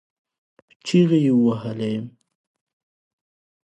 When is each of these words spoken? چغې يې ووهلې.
چغې 0.85 1.19
يې 1.25 1.33
ووهلې. 1.37 1.91